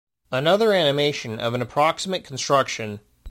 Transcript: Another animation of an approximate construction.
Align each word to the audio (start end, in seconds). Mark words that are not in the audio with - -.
Another 0.31 0.73
animation 0.73 1.39
of 1.39 1.53
an 1.53 1.61
approximate 1.61 2.23
construction. 2.25 3.01